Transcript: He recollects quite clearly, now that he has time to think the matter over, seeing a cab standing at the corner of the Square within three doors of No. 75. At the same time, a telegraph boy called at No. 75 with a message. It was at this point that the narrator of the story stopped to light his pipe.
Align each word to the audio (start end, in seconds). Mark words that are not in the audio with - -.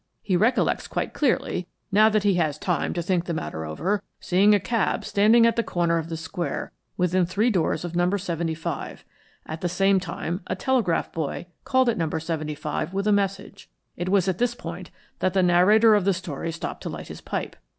He 0.23 0.35
recollects 0.35 0.87
quite 0.87 1.13
clearly, 1.13 1.67
now 1.91 2.09
that 2.09 2.23
he 2.23 2.33
has 2.33 2.57
time 2.57 2.91
to 2.95 3.03
think 3.03 3.25
the 3.25 3.35
matter 3.35 3.65
over, 3.67 4.01
seeing 4.19 4.55
a 4.55 4.59
cab 4.59 5.05
standing 5.05 5.45
at 5.45 5.55
the 5.55 5.61
corner 5.63 5.99
of 5.99 6.09
the 6.09 6.17
Square 6.17 6.71
within 6.97 7.23
three 7.23 7.51
doors 7.51 7.85
of 7.85 7.95
No. 7.95 8.09
75. 8.17 9.05
At 9.45 9.61
the 9.61 9.69
same 9.69 9.99
time, 9.99 10.41
a 10.47 10.55
telegraph 10.55 11.11
boy 11.13 11.45
called 11.65 11.87
at 11.87 11.99
No. 11.99 12.09
75 12.09 12.95
with 12.95 13.05
a 13.05 13.11
message. 13.11 13.69
It 13.95 14.09
was 14.09 14.27
at 14.27 14.39
this 14.39 14.55
point 14.55 14.89
that 15.19 15.33
the 15.33 15.43
narrator 15.43 15.93
of 15.93 16.05
the 16.05 16.15
story 16.15 16.51
stopped 16.51 16.81
to 16.81 16.89
light 16.89 17.09
his 17.09 17.21
pipe. 17.21 17.55